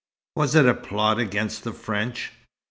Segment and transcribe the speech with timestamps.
[0.35, 2.31] "Was it a plot against the French?"